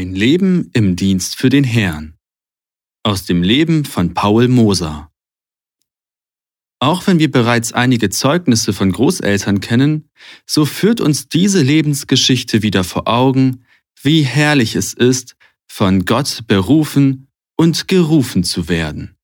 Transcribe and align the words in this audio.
Ein 0.00 0.14
Leben 0.14 0.70
im 0.72 0.96
Dienst 0.96 1.36
für 1.36 1.50
den 1.50 1.62
Herrn. 1.62 2.14
Aus 3.02 3.26
dem 3.26 3.42
Leben 3.42 3.84
von 3.84 4.14
Paul 4.14 4.48
Moser. 4.48 5.12
Auch 6.78 7.06
wenn 7.06 7.18
wir 7.18 7.30
bereits 7.30 7.74
einige 7.74 8.08
Zeugnisse 8.08 8.72
von 8.72 8.92
Großeltern 8.92 9.60
kennen, 9.60 10.08
so 10.46 10.64
führt 10.64 11.02
uns 11.02 11.28
diese 11.28 11.60
Lebensgeschichte 11.60 12.62
wieder 12.62 12.82
vor 12.82 13.08
Augen, 13.08 13.66
wie 14.00 14.22
herrlich 14.22 14.74
es 14.74 14.94
ist, 14.94 15.36
von 15.70 16.06
Gott 16.06 16.44
berufen 16.46 17.28
und 17.58 17.86
gerufen 17.86 18.42
zu 18.42 18.70
werden. 18.70 19.18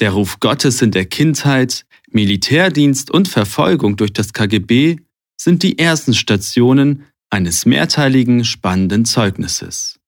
Der 0.00 0.10
Ruf 0.10 0.40
Gottes 0.40 0.82
in 0.82 0.90
der 0.90 1.04
Kindheit, 1.04 1.86
Militärdienst 2.08 3.08
und 3.12 3.28
Verfolgung 3.28 3.96
durch 3.96 4.12
das 4.12 4.32
KGB 4.32 4.96
sind 5.40 5.62
die 5.62 5.78
ersten 5.78 6.12
Stationen 6.12 7.04
eines 7.30 7.64
mehrteiligen 7.64 8.44
spannenden 8.44 9.04
Zeugnisses. 9.04 10.00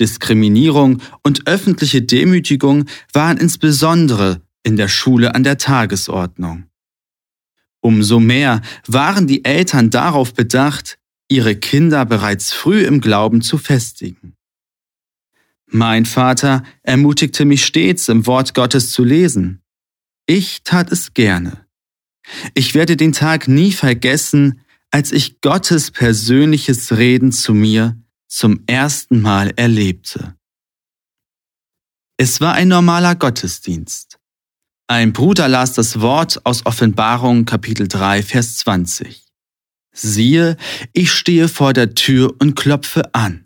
Diskriminierung 0.00 1.00
und 1.22 1.46
öffentliche 1.46 2.02
Demütigung 2.02 2.86
waren 3.12 3.36
insbesondere 3.36 4.42
in 4.64 4.76
der 4.76 4.88
Schule 4.88 5.36
an 5.36 5.44
der 5.44 5.58
Tagesordnung. 5.58 6.64
Umso 7.80 8.18
mehr 8.18 8.62
waren 8.88 9.28
die 9.28 9.44
Eltern 9.44 9.90
darauf 9.90 10.34
bedacht, 10.34 10.98
ihre 11.28 11.54
Kinder 11.54 12.04
bereits 12.04 12.52
früh 12.52 12.82
im 12.82 13.00
Glauben 13.00 13.42
zu 13.42 13.58
festigen. 13.58 14.34
Mein 15.74 16.04
Vater 16.04 16.62
ermutigte 16.82 17.46
mich 17.46 17.64
stets, 17.64 18.10
im 18.10 18.26
Wort 18.26 18.52
Gottes 18.52 18.92
zu 18.92 19.04
lesen. 19.04 19.62
Ich 20.26 20.64
tat 20.64 20.92
es 20.92 21.14
gerne. 21.14 21.66
Ich 22.52 22.74
werde 22.74 22.94
den 22.96 23.12
Tag 23.12 23.48
nie 23.48 23.72
vergessen, 23.72 24.60
als 24.90 25.12
ich 25.12 25.40
Gottes 25.40 25.90
persönliches 25.90 26.92
Reden 26.92 27.32
zu 27.32 27.54
mir 27.54 27.96
zum 28.28 28.62
ersten 28.66 29.22
Mal 29.22 29.54
erlebte. 29.56 30.36
Es 32.18 32.42
war 32.42 32.52
ein 32.52 32.68
normaler 32.68 33.16
Gottesdienst. 33.16 34.18
Ein 34.88 35.14
Bruder 35.14 35.48
las 35.48 35.72
das 35.72 36.02
Wort 36.02 36.44
aus 36.44 36.66
Offenbarung 36.66 37.46
Kapitel 37.46 37.88
3, 37.88 38.22
Vers 38.22 38.58
20. 38.58 39.24
Siehe, 39.92 40.58
ich 40.92 41.10
stehe 41.10 41.48
vor 41.48 41.72
der 41.72 41.94
Tür 41.94 42.34
und 42.38 42.56
klopfe 42.56 43.14
an. 43.14 43.41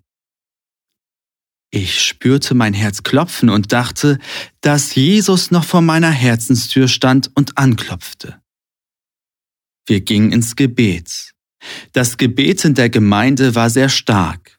Ich 1.71 2.01
spürte 2.01 2.55
mein 2.55 2.75
Herz 2.75 3.03
klopfen 3.03 3.51
und 3.51 3.73
dachte, 3.73 4.19
dass 4.61 4.95
Jesus 4.95 5.51
noch 5.51 5.65
vor 5.65 5.83
meiner 5.83 6.11
Herzenstür 6.11 6.89
stand 6.89 7.31
und 7.35 7.59
anklopfte. 7.59 8.41
Wir 9.87 10.01
gingen 10.01 10.33
ins 10.33 10.57
Gebet. 10.57 11.33
Das 11.93 12.17
Gebet 12.17 12.65
in 12.65 12.75
der 12.75 12.89
Gemeinde 12.89 13.55
war 13.55 13.71
sehr 13.71 13.89
stark. 13.89 14.59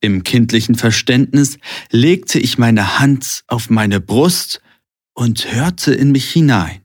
Im 0.00 0.22
kindlichen 0.22 0.74
Verständnis 0.74 1.58
legte 1.90 2.38
ich 2.38 2.58
meine 2.58 2.98
Hand 2.98 3.42
auf 3.46 3.70
meine 3.70 4.00
Brust 4.00 4.60
und 5.14 5.52
hörte 5.52 5.94
in 5.94 6.12
mich 6.12 6.30
hinein. 6.30 6.82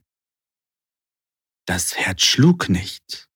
Das 1.66 1.96
Herz 1.96 2.24
schlug 2.24 2.70
nicht. 2.70 3.28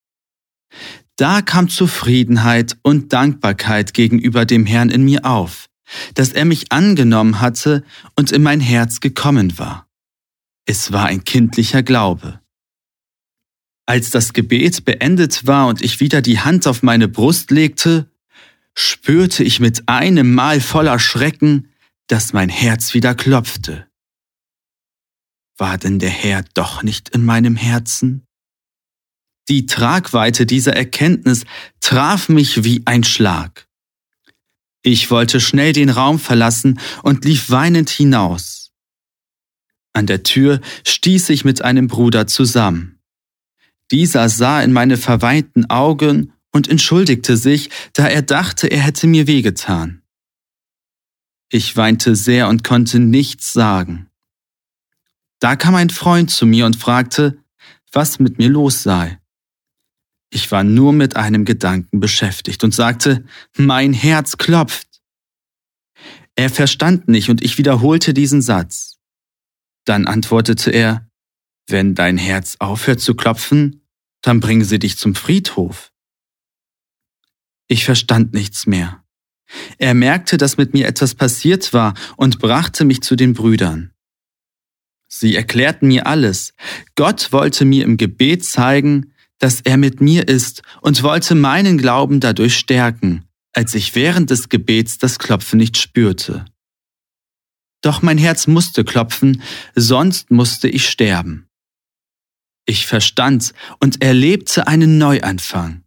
Da 1.17 1.41
kam 1.43 1.69
Zufriedenheit 1.69 2.77
und 2.81 3.13
Dankbarkeit 3.13 3.93
gegenüber 3.93 4.45
dem 4.45 4.65
Herrn 4.65 4.89
in 4.89 5.03
mir 5.03 5.25
auf 5.25 5.69
dass 6.13 6.33
er 6.33 6.45
mich 6.45 6.71
angenommen 6.71 7.39
hatte 7.41 7.83
und 8.15 8.31
in 8.31 8.43
mein 8.43 8.59
Herz 8.59 8.99
gekommen 8.99 9.57
war. 9.57 9.87
Es 10.65 10.91
war 10.91 11.05
ein 11.05 11.23
kindlicher 11.23 11.83
Glaube. 11.83 12.39
Als 13.85 14.11
das 14.11 14.31
Gebet 14.33 14.85
beendet 14.85 15.45
war 15.45 15.67
und 15.67 15.81
ich 15.81 15.99
wieder 15.99 16.21
die 16.21 16.39
Hand 16.39 16.67
auf 16.67 16.83
meine 16.83 17.07
Brust 17.07 17.51
legte, 17.51 18.09
spürte 18.75 19.43
ich 19.43 19.59
mit 19.59 19.89
einem 19.89 20.33
Mal 20.33 20.61
voller 20.61 20.99
Schrecken, 20.99 21.69
dass 22.07 22.33
mein 22.33 22.49
Herz 22.49 22.93
wieder 22.93 23.13
klopfte. 23.13 23.87
War 25.57 25.77
denn 25.77 25.99
der 25.99 26.09
Herr 26.09 26.43
doch 26.53 26.81
nicht 26.81 27.09
in 27.09 27.25
meinem 27.25 27.55
Herzen? 27.55 28.25
Die 29.49 29.65
Tragweite 29.65 30.45
dieser 30.45 30.73
Erkenntnis 30.73 31.45
traf 31.81 32.29
mich 32.29 32.63
wie 32.63 32.83
ein 32.85 33.03
Schlag. 33.03 33.67
Ich 34.83 35.09
wollte 35.09 35.39
schnell 35.39 35.71
den 35.71 35.89
Raum 35.89 36.19
verlassen 36.19 36.79
und 37.01 37.23
lief 37.23 37.49
weinend 37.49 37.89
hinaus. 37.89 38.71
An 39.93 40.07
der 40.07 40.23
Tür 40.23 40.59
stieß 40.85 41.29
ich 41.29 41.45
mit 41.45 41.61
einem 41.61 41.87
Bruder 41.87 42.27
zusammen. 42.27 42.99
Dieser 43.91 44.27
sah 44.27 44.61
in 44.61 44.73
meine 44.73 44.97
verweinten 44.97 45.69
Augen 45.69 46.33
und 46.51 46.67
entschuldigte 46.67 47.37
sich, 47.37 47.69
da 47.93 48.07
er 48.07 48.23
dachte, 48.23 48.67
er 48.67 48.81
hätte 48.81 49.07
mir 49.07 49.25
wehgetan. 49.25 50.01
Ich 51.49 51.77
weinte 51.77 52.15
sehr 52.15 52.49
und 52.49 52.63
konnte 52.63 52.99
nichts 52.99 53.53
sagen. 53.53 54.09
Da 55.39 55.55
kam 55.55 55.75
ein 55.75 55.91
Freund 55.91 56.29
zu 56.31 56.45
mir 56.45 56.65
und 56.65 56.75
fragte, 56.75 57.37
was 57.91 58.19
mit 58.19 58.37
mir 58.37 58.49
los 58.49 58.83
sei. 58.83 59.19
Ich 60.33 60.51
war 60.51 60.63
nur 60.63 60.93
mit 60.93 61.15
einem 61.15 61.45
Gedanken 61.45 61.99
beschäftigt 61.99 62.63
und 62.63 62.73
sagte, 62.73 63.23
mein 63.55 63.93
Herz 63.93 64.37
klopft. 64.37 64.87
Er 66.35 66.49
verstand 66.49 67.07
nicht 67.07 67.29
und 67.29 67.43
ich 67.43 67.59
wiederholte 67.59 68.15
diesen 68.15 68.41
Satz. 68.41 68.97
Dann 69.85 70.07
antwortete 70.07 70.71
er, 70.71 71.07
wenn 71.67 71.93
dein 71.93 72.17
Herz 72.17 72.55
aufhört 72.57 72.99
zu 72.99 73.13
klopfen, 73.13 73.85
dann 74.21 74.39
bringen 74.39 74.65
sie 74.65 74.79
dich 74.79 74.97
zum 74.97 75.13
Friedhof. 75.13 75.91
Ich 77.67 77.85
verstand 77.85 78.33
nichts 78.33 78.65
mehr. 78.65 79.03
Er 79.77 79.93
merkte, 79.93 80.37
dass 80.37 80.57
mit 80.57 80.73
mir 80.73 80.87
etwas 80.87 81.13
passiert 81.13 81.73
war 81.73 81.93
und 82.17 82.39
brachte 82.39 82.85
mich 82.85 83.03
zu 83.03 83.15
den 83.15 83.33
Brüdern. 83.33 83.93
Sie 85.07 85.35
erklärten 85.35 85.89
mir 85.89 86.07
alles. 86.07 86.55
Gott 86.95 87.31
wollte 87.31 87.65
mir 87.65 87.83
im 87.83 87.97
Gebet 87.97 88.43
zeigen, 88.43 89.12
dass 89.43 89.59
er 89.59 89.75
mit 89.75 89.99
mir 89.99 90.29
ist 90.29 90.61
und 90.79 91.03
wollte 91.03 91.35
meinen 91.35 91.77
Glauben 91.77 92.21
dadurch 92.21 92.57
stärken, 92.57 93.25
als 93.51 93.75
ich 93.75 93.93
während 93.93 94.29
des 94.29 94.47
Gebets 94.47 94.99
das 94.99 95.19
Klopfen 95.19 95.59
nicht 95.59 95.77
spürte. 95.77 96.45
Doch 97.81 98.01
mein 98.01 98.17
Herz 98.17 98.47
musste 98.47 98.85
klopfen, 98.85 99.41
sonst 99.75 100.31
musste 100.31 100.69
ich 100.69 100.87
sterben. 100.87 101.49
Ich 102.65 102.87
verstand 102.87 103.53
und 103.81 104.01
erlebte 104.01 104.67
einen 104.67 104.97
Neuanfang. 104.97 105.83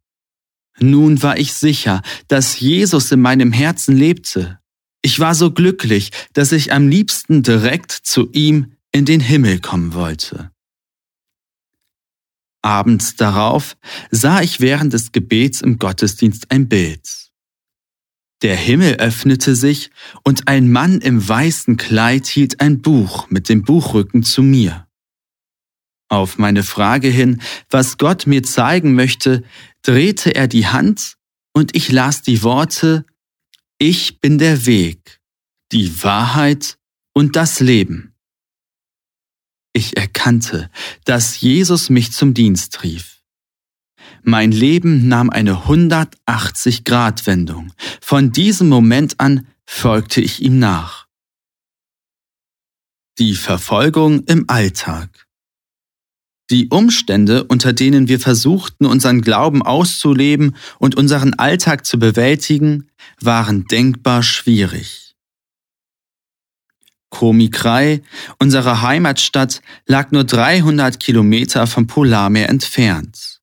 Nun 0.78 1.22
war 1.22 1.38
ich 1.38 1.54
sicher, 1.54 2.02
dass 2.28 2.60
Jesus 2.60 3.10
in 3.10 3.22
meinem 3.22 3.52
Herzen 3.52 3.96
lebte. 3.96 4.58
Ich 5.00 5.18
war 5.18 5.34
so 5.34 5.50
glücklich, 5.50 6.10
dass 6.34 6.52
ich 6.52 6.74
am 6.74 6.88
liebsten 6.88 7.42
direkt 7.42 7.92
zu 7.92 8.30
ihm 8.32 8.72
in 8.92 9.06
den 9.06 9.20
Himmel 9.20 9.60
kommen 9.60 9.94
wollte. 9.94 10.50
Abends 12.66 13.14
darauf 13.14 13.76
sah 14.10 14.40
ich 14.40 14.58
während 14.58 14.92
des 14.92 15.12
Gebets 15.12 15.60
im 15.60 15.78
Gottesdienst 15.78 16.50
ein 16.50 16.68
Bild. 16.68 17.30
Der 18.42 18.56
Himmel 18.56 18.96
öffnete 18.96 19.54
sich 19.54 19.90
und 20.24 20.48
ein 20.48 20.72
Mann 20.72 21.00
im 21.00 21.26
weißen 21.26 21.76
Kleid 21.76 22.26
hielt 22.26 22.60
ein 22.60 22.82
Buch 22.82 23.30
mit 23.30 23.48
dem 23.48 23.62
Buchrücken 23.62 24.24
zu 24.24 24.42
mir. 24.42 24.88
Auf 26.08 26.38
meine 26.38 26.64
Frage 26.64 27.06
hin, 27.06 27.40
was 27.70 27.98
Gott 27.98 28.26
mir 28.26 28.42
zeigen 28.42 28.94
möchte, 28.94 29.44
drehte 29.82 30.34
er 30.34 30.48
die 30.48 30.66
Hand 30.66 31.18
und 31.52 31.76
ich 31.76 31.92
las 31.92 32.22
die 32.22 32.42
Worte 32.42 33.06
Ich 33.78 34.18
bin 34.18 34.38
der 34.38 34.66
Weg, 34.66 35.20
die 35.70 36.02
Wahrheit 36.02 36.78
und 37.12 37.36
das 37.36 37.60
Leben. 37.60 38.15
Ich 39.76 39.94
erkannte, 39.94 40.70
dass 41.04 41.38
Jesus 41.42 41.90
mich 41.90 42.12
zum 42.12 42.32
Dienst 42.32 42.82
rief. 42.82 43.20
Mein 44.22 44.50
Leben 44.50 45.06
nahm 45.06 45.28
eine 45.28 45.66
180-Grad-Wendung. 45.66 47.74
Von 48.00 48.32
diesem 48.32 48.70
Moment 48.70 49.20
an 49.20 49.46
folgte 49.66 50.22
ich 50.22 50.40
ihm 50.40 50.58
nach. 50.58 51.08
Die 53.18 53.34
Verfolgung 53.34 54.24
im 54.24 54.48
Alltag. 54.48 55.26
Die 56.48 56.70
Umstände, 56.70 57.44
unter 57.44 57.74
denen 57.74 58.08
wir 58.08 58.18
versuchten, 58.18 58.86
unseren 58.86 59.20
Glauben 59.20 59.62
auszuleben 59.62 60.56
und 60.78 60.94
unseren 60.94 61.34
Alltag 61.34 61.84
zu 61.84 61.98
bewältigen, 61.98 62.88
waren 63.20 63.66
denkbar 63.66 64.22
schwierig. 64.22 65.05
Komikrei, 67.16 68.02
unsere 68.38 68.82
Heimatstadt, 68.82 69.62
lag 69.86 70.10
nur 70.10 70.24
300 70.24 71.00
Kilometer 71.00 71.66
vom 71.66 71.86
Polarmeer 71.86 72.50
entfernt. 72.50 73.40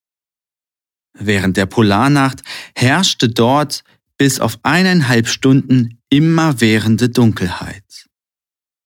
Während 1.18 1.58
der 1.58 1.66
Polarnacht 1.66 2.44
herrschte 2.76 3.30
dort 3.30 3.84
bis 4.20 4.40
auf 4.40 4.60
eineinhalb 4.62 5.28
Stunden 5.28 5.98
immerwährende 6.10 7.10
Dunkelheit. 7.10 8.06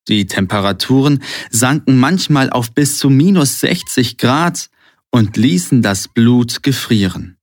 Die 0.07 0.25
Temperaturen 0.25 1.21
sanken 1.49 1.97
manchmal 1.97 2.49
auf 2.49 2.73
bis 2.73 2.97
zu 2.97 3.09
minus 3.09 3.59
60 3.59 4.17
Grad 4.17 4.69
und 5.11 5.35
ließen 5.35 5.81
das 5.81 6.07
Blut 6.07 6.63
gefrieren. 6.63 7.35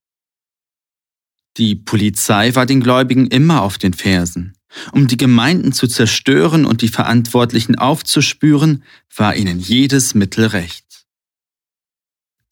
Die 1.58 1.74
Polizei 1.76 2.54
war 2.54 2.64
den 2.64 2.80
Gläubigen 2.80 3.26
immer 3.26 3.60
auf 3.60 3.76
den 3.76 3.92
Fersen. 3.92 4.54
Um 4.92 5.06
die 5.06 5.16
Gemeinden 5.16 5.72
zu 5.72 5.86
zerstören 5.86 6.64
und 6.64 6.82
die 6.82 6.88
Verantwortlichen 6.88 7.76
aufzuspüren, 7.76 8.82
war 9.14 9.36
ihnen 9.36 9.58
jedes 9.58 10.14
Mittel 10.14 10.46
recht. 10.46 10.84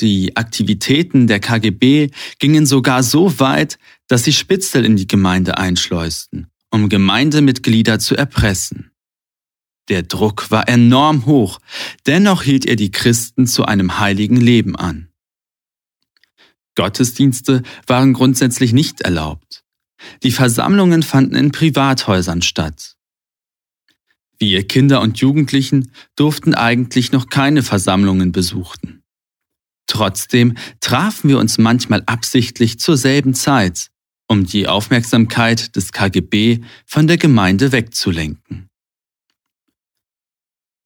Die 0.01 0.37
Aktivitäten 0.37 1.27
der 1.27 1.39
KGB 1.39 2.11
gingen 2.39 2.67
sogar 2.67 3.03
so 3.03 3.39
weit, 3.39 3.79
dass 4.09 4.25
sie 4.25 4.33
Spitzel 4.33 4.85
in 4.85 4.97
die 4.97 5.07
Gemeinde 5.07 5.59
einschleusten, 5.59 6.49
um 6.71 6.89
Gemeindemitglieder 6.89 7.99
zu 7.99 8.17
erpressen. 8.17 8.91
Der 9.89 10.03
Druck 10.03 10.51
war 10.51 10.69
enorm 10.69 11.27
hoch, 11.27 11.61
dennoch 12.07 12.43
hielt 12.43 12.67
er 12.67 12.77
die 12.77 12.91
Christen 12.91 13.47
zu 13.47 13.65
einem 13.65 13.99
heiligen 13.99 14.41
Leben 14.41 14.75
an. 14.77 15.09
Gottesdienste 16.75 17.63
waren 17.87 18.13
grundsätzlich 18.13 18.73
nicht 18.73 19.03
erlaubt. 19.03 19.62
Die 20.23 20.33
Versammlungen 20.33 21.03
fanden 21.03 21.35
in 21.35 21.53
Privathäusern 21.53 22.43
statt. 22.43 22.97
Wir 24.39 24.67
Kinder 24.67 25.01
und 25.01 25.19
Jugendlichen 25.19 25.93
durften 26.17 26.55
eigentlich 26.55 27.13
noch 27.13 27.29
keine 27.29 27.63
Versammlungen 27.63 28.33
besuchen. 28.33 29.03
Trotzdem 29.87 30.57
trafen 30.81 31.29
wir 31.29 31.39
uns 31.39 31.59
manchmal 31.59 32.03
absichtlich 32.07 32.81
zur 32.81 32.97
selben 32.97 33.35
Zeit, 33.35 33.91
um 34.27 34.47
die 34.47 34.67
Aufmerksamkeit 34.67 35.77
des 35.77 35.93
KGB 35.93 36.61
von 36.87 37.07
der 37.07 37.19
Gemeinde 37.19 37.73
wegzulenken. 37.73 38.69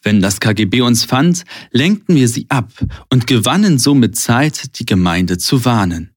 Wenn 0.03 0.21
das 0.21 0.41
KGB 0.41 0.83
uns 0.83 1.05
fand, 1.05 1.45
lenkten 1.71 2.15
wir 2.15 2.29
sie 2.29 2.47
ab 2.49 2.73
und 3.11 3.27
gewannen 3.27 3.79
somit 3.79 4.17
Zeit, 4.17 4.79
die 4.79 4.87
Gemeinde 4.87 5.39
zu 5.39 5.65
warnen. 5.65 6.16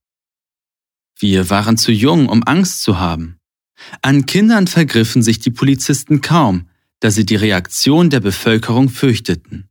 Wir 1.19 1.49
waren 1.49 1.77
zu 1.77 1.91
jung, 1.91 2.29
um 2.29 2.43
Angst 2.45 2.81
zu 2.81 2.97
haben. 2.97 3.39
An 4.01 4.25
Kindern 4.25 4.67
vergriffen 4.67 5.21
sich 5.21 5.39
die 5.39 5.51
Polizisten 5.51 6.21
kaum, 6.21 6.69
da 7.01 7.11
sie 7.11 7.25
die 7.25 7.35
Reaktion 7.35 8.09
der 8.09 8.21
Bevölkerung 8.21 8.87
fürchteten. 8.87 9.69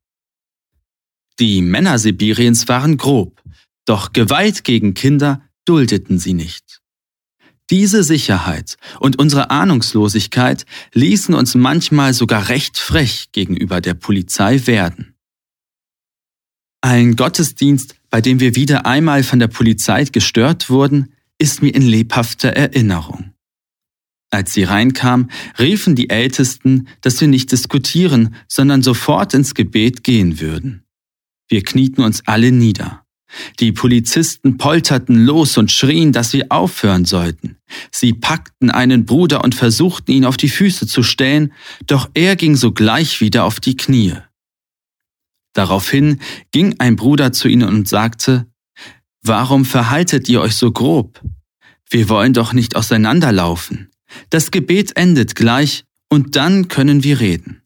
Die 1.38 1.62
Männer 1.62 1.98
Sibiriens 1.98 2.68
waren 2.68 2.98
grob, 2.98 3.42
doch 3.86 4.12
Gewalt 4.12 4.64
gegen 4.64 4.92
Kinder 4.92 5.42
duldeten 5.64 6.18
sie 6.18 6.34
nicht. 6.34 6.80
Diese 7.70 8.02
Sicherheit 8.02 8.76
und 8.98 9.18
unsere 9.18 9.50
Ahnungslosigkeit 9.50 10.66
ließen 10.92 11.34
uns 11.34 11.54
manchmal 11.54 12.12
sogar 12.12 12.48
recht 12.48 12.78
frech 12.78 13.28
gegenüber 13.32 13.80
der 13.80 13.94
Polizei 13.94 14.66
werden. 14.66 15.14
Ein 16.80 17.16
Gottesdienst, 17.16 17.96
bei 18.10 18.20
dem 18.20 18.40
wir 18.40 18.54
wieder 18.54 18.86
einmal 18.86 19.22
von 19.22 19.38
der 19.38 19.48
Polizei 19.48 20.04
gestört 20.04 20.70
wurden, 20.70 21.14
ist 21.38 21.62
mir 21.62 21.74
in 21.74 21.82
lebhafter 21.82 22.50
Erinnerung. 22.50 23.32
Als 24.30 24.52
sie 24.52 24.64
reinkam, 24.64 25.30
riefen 25.58 25.94
die 25.94 26.10
Ältesten, 26.10 26.88
dass 27.00 27.20
wir 27.20 27.28
nicht 27.28 27.50
diskutieren, 27.50 28.34
sondern 28.46 28.82
sofort 28.82 29.32
ins 29.32 29.54
Gebet 29.54 30.04
gehen 30.04 30.40
würden. 30.40 30.84
Wir 31.48 31.62
knieten 31.62 32.02
uns 32.02 32.22
alle 32.26 32.52
nieder. 32.52 33.06
Die 33.60 33.72
Polizisten 33.72 34.56
polterten 34.58 35.24
los 35.24 35.58
und 35.58 35.70
schrien, 35.70 36.12
dass 36.12 36.32
wir 36.32 36.46
aufhören 36.50 37.04
sollten. 37.04 37.56
Sie 37.90 38.12
packten 38.12 38.70
einen 38.70 39.04
Bruder 39.06 39.44
und 39.44 39.54
versuchten 39.54 40.12
ihn 40.12 40.24
auf 40.24 40.36
die 40.36 40.48
Füße 40.48 40.86
zu 40.86 41.02
stellen, 41.02 41.52
doch 41.86 42.10
er 42.14 42.36
ging 42.36 42.56
sogleich 42.56 43.20
wieder 43.20 43.44
auf 43.44 43.60
die 43.60 43.76
Knie. 43.76 44.14
Daraufhin 45.52 46.20
ging 46.52 46.76
ein 46.78 46.96
Bruder 46.96 47.32
zu 47.32 47.48
ihnen 47.48 47.68
und 47.68 47.88
sagte, 47.88 48.46
Warum 49.28 49.66
verhaltet 49.66 50.26
ihr 50.30 50.40
euch 50.40 50.54
so 50.54 50.72
grob? 50.72 51.20
Wir 51.90 52.08
wollen 52.08 52.32
doch 52.32 52.54
nicht 52.54 52.76
auseinanderlaufen. 52.76 53.90
Das 54.30 54.50
Gebet 54.50 54.96
endet 54.96 55.34
gleich 55.34 55.84
und 56.08 56.34
dann 56.34 56.68
können 56.68 57.04
wir 57.04 57.20
reden. 57.20 57.60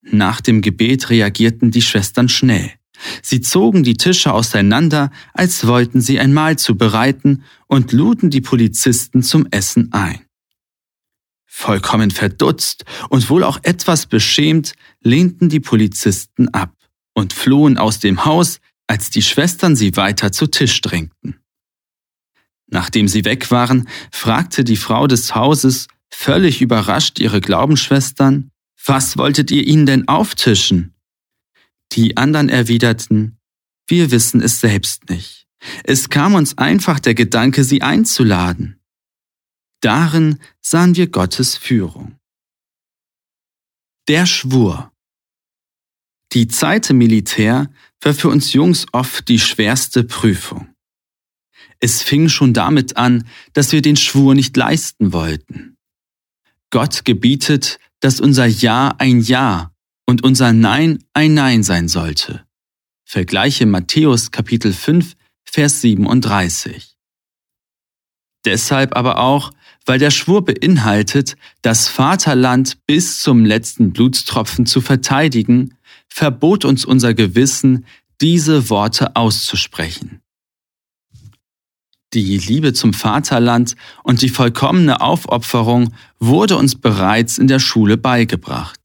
Nach 0.00 0.40
dem 0.40 0.62
Gebet 0.62 1.10
reagierten 1.10 1.72
die 1.72 1.82
Schwestern 1.82 2.30
schnell. 2.30 2.72
Sie 3.20 3.42
zogen 3.42 3.82
die 3.82 3.98
Tische 3.98 4.32
auseinander, 4.32 5.10
als 5.34 5.66
wollten 5.66 6.00
sie 6.00 6.18
ein 6.18 6.32
Mahl 6.32 6.56
zubereiten 6.56 7.44
und 7.66 7.92
luden 7.92 8.30
die 8.30 8.40
Polizisten 8.40 9.22
zum 9.22 9.46
Essen 9.50 9.92
ein. 9.92 10.24
Vollkommen 11.44 12.10
verdutzt 12.10 12.86
und 13.10 13.28
wohl 13.28 13.44
auch 13.44 13.58
etwas 13.62 14.06
beschämt 14.06 14.72
lehnten 15.02 15.50
die 15.50 15.60
Polizisten 15.60 16.48
ab 16.48 16.72
und 17.12 17.34
flohen 17.34 17.76
aus 17.76 17.98
dem 17.98 18.24
Haus, 18.24 18.58
als 18.86 19.10
die 19.10 19.22
Schwestern 19.22 19.76
sie 19.76 19.96
weiter 19.96 20.32
zu 20.32 20.46
Tisch 20.46 20.80
drängten. 20.80 21.40
Nachdem 22.68 23.08
sie 23.08 23.24
weg 23.24 23.50
waren, 23.50 23.88
fragte 24.10 24.64
die 24.64 24.76
Frau 24.76 25.06
des 25.06 25.34
Hauses 25.34 25.88
völlig 26.10 26.60
überrascht 26.60 27.18
ihre 27.18 27.40
Glaubensschwestern, 27.40 28.50
was 28.84 29.16
wolltet 29.16 29.50
ihr 29.50 29.66
ihnen 29.66 29.86
denn 29.86 30.08
auftischen? 30.08 30.94
Die 31.92 32.16
anderen 32.16 32.48
erwiderten, 32.48 33.38
wir 33.86 34.10
wissen 34.10 34.40
es 34.40 34.60
selbst 34.60 35.08
nicht. 35.08 35.46
Es 35.84 36.08
kam 36.08 36.34
uns 36.34 36.58
einfach 36.58 37.00
der 37.00 37.14
Gedanke, 37.14 37.64
sie 37.64 37.82
einzuladen. 37.82 38.80
Darin 39.80 40.38
sahen 40.60 40.96
wir 40.96 41.08
Gottes 41.08 41.56
Führung. 41.56 42.18
Der 44.08 44.26
Schwur. 44.26 44.92
Die 46.32 46.48
Zeit 46.48 46.90
im 46.90 46.98
Militär 46.98 47.70
war 48.00 48.14
für 48.14 48.28
uns 48.28 48.52
Jungs 48.52 48.86
oft 48.92 49.28
die 49.28 49.38
schwerste 49.38 50.04
Prüfung. 50.04 50.68
Es 51.80 52.02
fing 52.02 52.28
schon 52.28 52.52
damit 52.52 52.96
an, 52.96 53.26
dass 53.52 53.72
wir 53.72 53.82
den 53.82 53.96
Schwur 53.96 54.34
nicht 54.34 54.56
leisten 54.56 55.12
wollten. 55.12 55.76
Gott 56.70 57.04
gebietet, 57.04 57.78
dass 58.00 58.20
unser 58.20 58.46
Ja 58.46 58.94
ein 58.98 59.20
Ja 59.20 59.72
und 60.06 60.24
unser 60.24 60.52
Nein 60.52 61.04
ein 61.12 61.34
Nein 61.34 61.62
sein 61.62 61.88
sollte. 61.88 62.44
Vergleiche 63.04 63.66
Matthäus 63.66 64.30
Kapitel 64.30 64.72
5, 64.72 65.14
Vers 65.44 65.80
37. 65.80 66.96
Deshalb 68.44 68.96
aber 68.96 69.18
auch, 69.18 69.52
weil 69.84 69.98
der 69.98 70.10
Schwur 70.10 70.44
beinhaltet, 70.44 71.36
das 71.62 71.88
Vaterland 71.88 72.84
bis 72.86 73.20
zum 73.20 73.44
letzten 73.44 73.92
Blutstropfen 73.92 74.66
zu 74.66 74.80
verteidigen, 74.80 75.76
verbot 76.08 76.64
uns 76.64 76.84
unser 76.84 77.14
Gewissen, 77.14 77.86
diese 78.20 78.70
Worte 78.70 79.16
auszusprechen. 79.16 80.20
Die 82.12 82.38
Liebe 82.38 82.72
zum 82.72 82.94
Vaterland 82.94 83.76
und 84.02 84.22
die 84.22 84.28
vollkommene 84.28 85.00
Aufopferung 85.00 85.92
wurde 86.18 86.56
uns 86.56 86.74
bereits 86.74 87.36
in 87.36 87.48
der 87.48 87.58
Schule 87.58 87.96
beigebracht. 87.96 88.80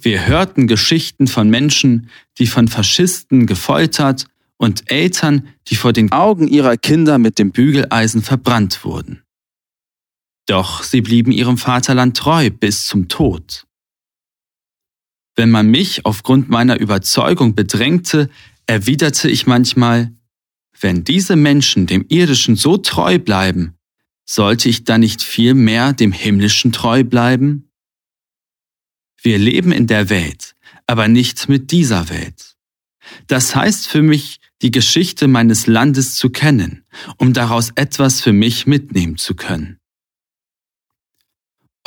Wir 0.00 0.26
hörten 0.26 0.66
Geschichten 0.66 1.26
von 1.26 1.48
Menschen, 1.48 2.10
die 2.38 2.46
von 2.46 2.68
Faschisten 2.68 3.46
gefoltert 3.46 4.26
und 4.58 4.90
Eltern, 4.90 5.48
die 5.68 5.74
vor 5.74 5.92
den 5.92 6.12
Augen 6.12 6.48
ihrer 6.48 6.76
Kinder 6.76 7.18
mit 7.18 7.38
dem 7.38 7.50
Bügeleisen 7.50 8.22
verbrannt 8.22 8.84
wurden. 8.84 9.22
Doch 10.46 10.82
sie 10.82 11.00
blieben 11.00 11.32
ihrem 11.32 11.58
Vaterland 11.58 12.16
treu 12.16 12.50
bis 12.50 12.86
zum 12.86 13.08
Tod. 13.08 13.66
Wenn 15.36 15.50
man 15.50 15.68
mich 15.68 16.06
aufgrund 16.06 16.48
meiner 16.48 16.80
Überzeugung 16.80 17.54
bedrängte, 17.54 18.30
erwiderte 18.66 19.28
ich 19.28 19.46
manchmal, 19.46 20.12
wenn 20.80 21.04
diese 21.04 21.36
Menschen 21.36 21.86
dem 21.86 22.06
Irdischen 22.08 22.56
so 22.56 22.78
treu 22.78 23.18
bleiben, 23.18 23.74
sollte 24.24 24.68
ich 24.68 24.84
dann 24.84 25.00
nicht 25.00 25.22
viel 25.22 25.54
mehr 25.54 25.92
dem 25.92 26.12
Himmlischen 26.12 26.72
treu 26.72 27.04
bleiben? 27.04 27.70
Wir 29.22 29.38
leben 29.38 29.72
in 29.72 29.86
der 29.86 30.08
Welt, 30.08 30.54
aber 30.86 31.06
nicht 31.06 31.48
mit 31.48 31.70
dieser 31.70 32.08
Welt. 32.08 32.56
Das 33.26 33.54
heißt 33.54 33.86
für 33.86 34.02
mich, 34.02 34.40
die 34.62 34.70
Geschichte 34.70 35.28
meines 35.28 35.66
Landes 35.66 36.16
zu 36.16 36.30
kennen, 36.30 36.84
um 37.18 37.32
daraus 37.32 37.70
etwas 37.74 38.20
für 38.20 38.32
mich 38.32 38.66
mitnehmen 38.66 39.16
zu 39.16 39.34
können. 39.34 39.75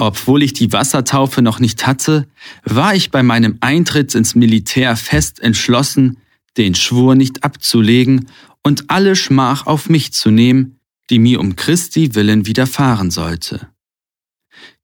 Obwohl 0.02 0.44
ich 0.44 0.54
die 0.54 0.72
Wassertaufe 0.72 1.42
noch 1.42 1.60
nicht 1.60 1.86
hatte, 1.86 2.26
war 2.64 2.96
ich 2.96 3.12
bei 3.12 3.22
meinem 3.22 3.58
Eintritt 3.60 4.16
ins 4.16 4.34
Militär 4.34 4.96
fest 4.96 5.42
entschlossen, 5.42 6.20
den 6.56 6.74
Schwur 6.74 7.16
nicht 7.16 7.44
abzulegen 7.44 8.30
und 8.64 8.90
alle 8.90 9.18
Schmach 9.18 9.68
auf 9.68 9.90
mich 9.90 10.14
zu 10.14 10.32
nehmen, 10.32 10.80
die 11.10 11.20
mir 11.20 11.42
um 11.42 11.58
Christi 11.58 12.16
willen 12.16 12.46
widerfahren 12.46 13.12
sollte. 13.12 13.68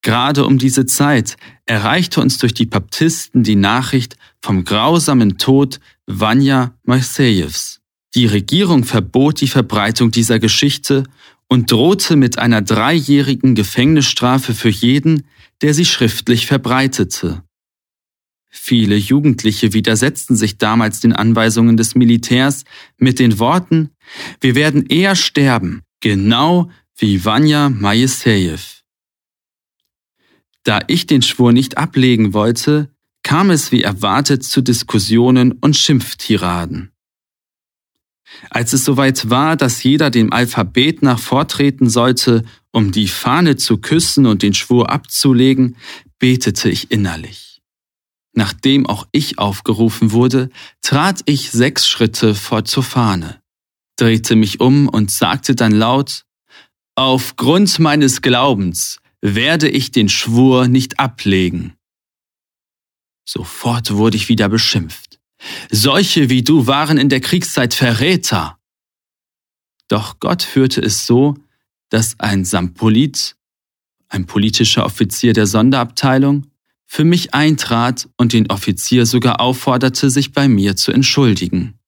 Gerade 0.01 0.45
um 0.45 0.57
diese 0.57 0.85
Zeit 0.85 1.37
erreichte 1.65 2.19
uns 2.19 2.37
durch 2.37 2.53
die 2.53 2.65
Baptisten 2.65 3.41
die 3.41 3.55
Nachricht 3.55 4.17
vom 4.41 4.65
grausamen 4.65 5.37
Tod 5.37 5.79
Vanya 6.07 6.73
Moisejews. 6.83 7.79
Die 8.15 8.25
Regierung 8.25 8.83
verbot 8.83 9.39
die 9.39 9.47
Verbreitung 9.47 10.11
dieser 10.11 10.39
Geschichte 10.39 11.03
und 11.47 11.71
drohte 11.71 12.15
mit 12.15 12.39
einer 12.39 12.61
dreijährigen 12.61 13.55
Gefängnisstrafe 13.55 14.53
für 14.53 14.69
jeden, 14.69 15.27
der 15.61 15.73
sie 15.73 15.85
schriftlich 15.85 16.47
verbreitete. 16.47 17.43
Viele 18.49 18.95
Jugendliche 18.95 19.73
widersetzten 19.73 20.35
sich 20.35 20.57
damals 20.57 21.01
den 21.01 21.13
Anweisungen 21.13 21.77
des 21.77 21.93
Militärs 21.93 22.63
mit 22.97 23.19
den 23.19 23.37
Worten, 23.37 23.91
wir 24.39 24.55
werden 24.55 24.85
eher 24.85 25.15
sterben, 25.15 25.81
genau 25.99 26.71
wie 26.97 27.25
Vanya 27.25 27.69
Majesejew. 27.69 28.61
Da 30.63 30.79
ich 30.87 31.05
den 31.05 31.21
Schwur 31.21 31.51
nicht 31.51 31.77
ablegen 31.77 32.33
wollte, 32.33 32.89
kam 33.23 33.49
es 33.49 33.71
wie 33.71 33.83
erwartet 33.83 34.43
zu 34.43 34.61
Diskussionen 34.61 35.51
und 35.51 35.75
Schimpftiraden. 35.75 36.91
Als 38.49 38.73
es 38.73 38.85
soweit 38.85 39.29
war, 39.29 39.55
dass 39.55 39.83
jeder 39.83 40.09
dem 40.09 40.33
Alphabet 40.33 41.01
nach 41.01 41.19
vortreten 41.19 41.89
sollte, 41.89 42.43
um 42.71 42.91
die 42.91 43.07
Fahne 43.07 43.55
zu 43.55 43.77
küssen 43.77 44.25
und 44.25 44.41
den 44.41 44.53
Schwur 44.53 44.89
abzulegen, 44.89 45.77
betete 46.19 46.69
ich 46.69 46.91
innerlich. 46.91 47.61
Nachdem 48.33 48.85
auch 48.85 49.07
ich 49.11 49.39
aufgerufen 49.39 50.11
wurde, 50.11 50.49
trat 50.81 51.21
ich 51.25 51.51
sechs 51.51 51.87
Schritte 51.87 52.35
vor 52.35 52.65
zur 52.65 52.83
Fahne, 52.83 53.41
drehte 53.95 54.35
mich 54.35 54.59
um 54.59 54.89
und 54.89 55.09
sagte 55.11 55.55
dann 55.55 55.71
laut, 55.71 56.25
Aufgrund 56.97 57.77
meines 57.79 58.21
Glaubens 58.21 59.01
werde 59.21 59.67
ich 59.67 59.91
den 59.91 60.07
Schwur 60.07 60.69
nicht 60.69 60.97
ablegen. 60.97 61.75
Sofort 63.27 63.91
wurde 63.91 64.15
ich 64.15 64.29
wieder 64.29 64.47
beschimpft. 64.47 65.14
Solche 65.71 66.29
wie 66.29 66.43
du 66.43 66.67
waren 66.67 66.97
in 66.97 67.09
der 67.09 67.21
Kriegszeit 67.21 67.73
Verräter. 67.73 68.57
Doch 69.87 70.19
Gott 70.19 70.43
führte 70.43 70.81
es 70.81 71.05
so, 71.05 71.35
dass 71.89 72.19
ein 72.19 72.45
Sampolit, 72.45 73.35
ein 74.07 74.25
politischer 74.25 74.85
Offizier 74.85 75.33
der 75.33 75.47
Sonderabteilung, 75.47 76.47
für 76.85 77.03
mich 77.03 77.33
eintrat 77.33 78.07
und 78.17 78.33
den 78.33 78.49
Offizier 78.49 79.05
sogar 79.05 79.39
aufforderte, 79.39 80.09
sich 80.09 80.31
bei 80.31 80.47
mir 80.47 80.75
zu 80.75 80.91
entschuldigen. 80.91 81.79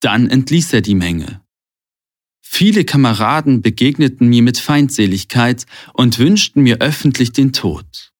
Dann 0.00 0.28
entließ 0.28 0.72
er 0.72 0.82
die 0.82 0.94
Menge. 0.94 1.40
Viele 2.42 2.84
Kameraden 2.84 3.60
begegneten 3.60 4.28
mir 4.28 4.42
mit 4.42 4.58
Feindseligkeit 4.58 5.66
und 5.92 6.18
wünschten 6.18 6.62
mir 6.62 6.78
öffentlich 6.80 7.32
den 7.32 7.52
Tod. 7.52 8.12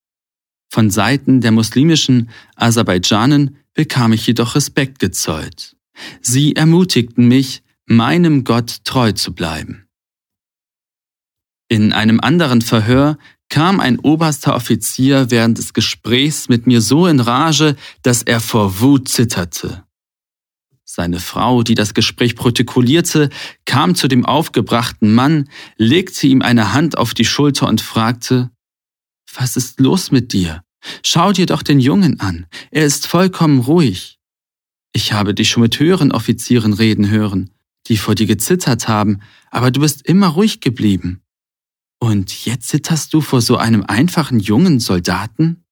Von 0.68 0.90
Seiten 0.90 1.40
der 1.40 1.52
muslimischen 1.52 2.30
Aserbaidschanen 2.56 3.56
bekam 3.76 4.12
ich 4.12 4.26
jedoch 4.26 4.56
Respekt 4.56 4.98
gezollt. 4.98 5.76
Sie 6.20 6.56
ermutigten 6.56 7.28
mich, 7.28 7.62
meinem 7.84 8.42
Gott 8.42 8.84
treu 8.84 9.12
zu 9.12 9.32
bleiben. 9.32 9.86
In 11.68 11.92
einem 11.92 12.18
anderen 12.20 12.62
Verhör 12.62 13.18
kam 13.48 13.78
ein 13.78 13.98
oberster 13.98 14.54
Offizier 14.54 15.30
während 15.30 15.58
des 15.58 15.72
Gesprächs 15.72 16.48
mit 16.48 16.66
mir 16.66 16.80
so 16.80 17.06
in 17.06 17.20
Rage, 17.20 17.76
dass 18.02 18.22
er 18.22 18.40
vor 18.40 18.80
Wut 18.80 19.08
zitterte. 19.08 19.84
Seine 20.84 21.20
Frau, 21.20 21.62
die 21.62 21.74
das 21.74 21.94
Gespräch 21.94 22.36
protokollierte, 22.36 23.30
kam 23.64 23.94
zu 23.94 24.08
dem 24.08 24.24
aufgebrachten 24.24 25.14
Mann, 25.14 25.50
legte 25.76 26.26
ihm 26.26 26.42
eine 26.42 26.72
Hand 26.72 26.96
auf 26.96 27.12
die 27.12 27.24
Schulter 27.24 27.68
und 27.68 27.80
fragte, 27.80 28.50
Was 29.34 29.56
ist 29.56 29.80
los 29.80 30.10
mit 30.10 30.32
dir? 30.32 30.62
Schau 31.02 31.32
dir 31.32 31.46
doch 31.46 31.62
den 31.62 31.80
Jungen 31.80 32.20
an. 32.20 32.46
Er 32.70 32.84
ist 32.84 33.06
vollkommen 33.06 33.60
ruhig. 33.60 34.18
Ich 34.92 35.12
habe 35.12 35.34
dich 35.34 35.50
schon 35.50 35.62
mit 35.62 35.78
höheren 35.78 36.12
Offizieren 36.12 36.72
reden 36.72 37.10
hören, 37.10 37.50
die 37.86 37.96
vor 37.96 38.14
dir 38.14 38.26
gezittert 38.26 38.88
haben, 38.88 39.20
aber 39.50 39.70
du 39.70 39.80
bist 39.80 40.06
immer 40.06 40.28
ruhig 40.28 40.60
geblieben. 40.60 41.20
Und 41.98 42.44
jetzt 42.44 42.68
zitterst 42.68 43.12
du 43.12 43.20
vor 43.20 43.40
so 43.40 43.56
einem 43.56 43.84
einfachen 43.86 44.38
jungen 44.38 44.80
Soldaten? 44.80 45.64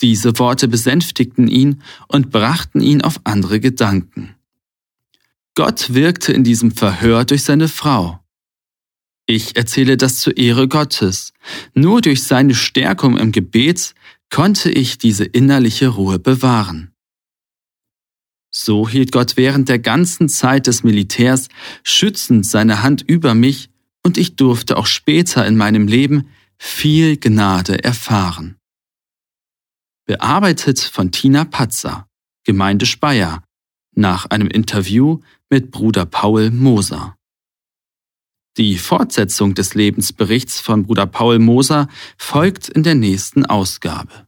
Diese 0.00 0.38
Worte 0.38 0.68
besänftigten 0.68 1.48
ihn 1.48 1.82
und 2.08 2.30
brachten 2.30 2.80
ihn 2.80 3.02
auf 3.02 3.20
andere 3.24 3.60
Gedanken. 3.60 4.34
Gott 5.54 5.92
wirkte 5.92 6.32
in 6.32 6.44
diesem 6.44 6.70
Verhör 6.70 7.24
durch 7.24 7.42
seine 7.42 7.68
Frau. 7.68 8.20
Ich 9.30 9.54
erzähle 9.54 9.96
das 9.96 10.18
zur 10.18 10.36
Ehre 10.36 10.66
Gottes. 10.66 11.32
Nur 11.72 12.00
durch 12.00 12.24
seine 12.24 12.52
Stärkung 12.52 13.16
im 13.16 13.30
Gebet 13.30 13.94
konnte 14.28 14.72
ich 14.72 14.98
diese 14.98 15.24
innerliche 15.24 15.86
Ruhe 15.86 16.18
bewahren. 16.18 16.90
So 18.50 18.88
hielt 18.88 19.12
Gott 19.12 19.36
während 19.36 19.68
der 19.68 19.78
ganzen 19.78 20.28
Zeit 20.28 20.66
des 20.66 20.82
Militärs 20.82 21.48
schützend 21.84 22.44
seine 22.44 22.82
Hand 22.82 23.02
über 23.02 23.36
mich 23.36 23.70
und 24.02 24.18
ich 24.18 24.34
durfte 24.34 24.76
auch 24.76 24.86
später 24.86 25.46
in 25.46 25.56
meinem 25.56 25.86
Leben 25.86 26.26
viel 26.58 27.16
Gnade 27.16 27.84
erfahren. 27.84 28.56
Bearbeitet 30.06 30.80
von 30.80 31.12
Tina 31.12 31.44
Patzer, 31.44 32.08
Gemeinde 32.42 32.84
Speyer, 32.84 33.44
nach 33.94 34.26
einem 34.26 34.48
Interview 34.48 35.20
mit 35.48 35.70
Bruder 35.70 36.04
Paul 36.04 36.50
Moser. 36.50 37.16
Die 38.56 38.78
Fortsetzung 38.78 39.54
des 39.54 39.74
Lebensberichts 39.74 40.60
von 40.60 40.84
Bruder 40.84 41.06
Paul 41.06 41.38
Moser 41.38 41.88
folgt 42.18 42.68
in 42.68 42.82
der 42.82 42.94
nächsten 42.94 43.46
Ausgabe. 43.46 44.26